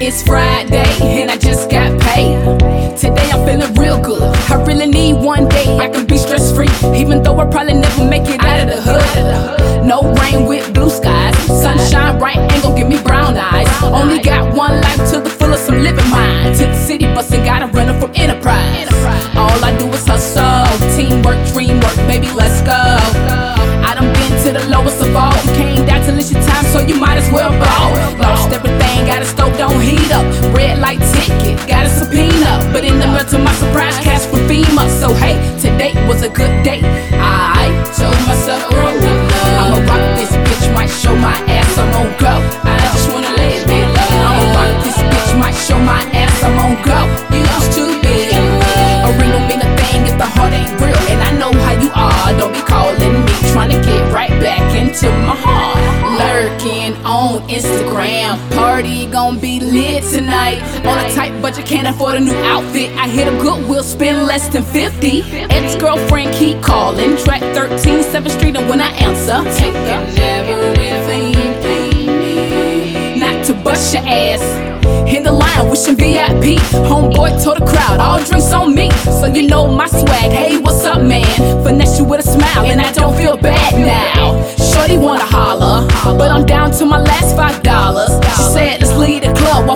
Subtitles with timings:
[0.00, 2.38] It's Friday and I just got paid.
[2.96, 4.22] Today I'm feeling real good.
[4.48, 8.04] I really need one day I can be stress free, even though I probably never
[8.04, 9.84] make it out of the hood.
[9.84, 13.66] No rain with blue skies, sunshine right ain't gon' give me brown eyes.
[13.82, 16.54] Only got one life to the fullest, I'm living mine.
[16.58, 18.86] To the city bus and got a runner from Enterprise.
[19.34, 22.78] All I do is hustle, teamwork, dream work, baby, let's go.
[23.82, 25.34] I done been to the lowest of all.
[25.42, 27.50] You came down to list your time, so you might as well
[29.58, 30.24] don't heat up.
[30.54, 32.62] Red light ticket, got a subpoena.
[32.72, 34.86] But in the middle to my surprise, cash for FEMA.
[35.02, 36.80] So hey, today was a good day.
[37.18, 37.66] I
[37.98, 42.38] told myself, bro, I'ma rock this bitch, might show my ass, I'm on go.
[42.62, 43.86] I just wanna live it.
[44.22, 46.98] I'ma rock this bitch, might show my ass, I'm on go.
[47.34, 51.02] You used to be a ring don't mean a thing if the heart ain't real.
[51.10, 52.30] And I know how you are.
[52.38, 55.87] Don't be calling me, trying to get right back into my heart.
[57.18, 60.62] On Instagram, party gon' be lit tonight.
[60.86, 62.92] On a tight budget, can't afford a new outfit.
[62.92, 65.22] I hit a Goodwill, spend less than 50.
[65.50, 71.32] Ex girlfriend keep calling, track 13, 7th Street, and when I answer, take taking everything.
[73.18, 74.40] Not to bust your ass.
[75.12, 76.60] In the line, wishing VIP.
[76.86, 78.92] Homeboy told the crowd, all drinks on me.
[79.18, 80.30] So you know my swag.
[80.30, 81.26] Hey, what's up, man?
[81.64, 84.38] Finesse you with a smile, and I don't feel bad now.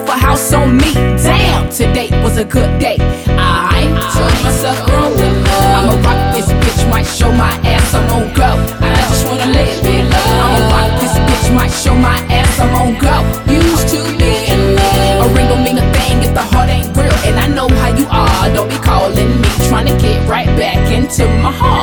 [0.02, 0.94] sofa house on me.
[0.94, 2.96] Damn, today was a good day.
[3.28, 3.82] I
[4.14, 5.78] told myself grow with love.
[5.78, 8.50] I'ma rock this bitch, might show my ass I'm on go.
[8.80, 10.26] I just wanna live in love.
[10.44, 13.16] I'ma rock this bitch, might show my ass I'm on go.
[13.52, 15.30] Used to be in love.
[15.30, 17.90] A ring don't mean a thing if the heart ain't real, and I know how
[17.94, 18.54] you are.
[18.54, 21.81] Don't be calling me, trying to get right back into my heart.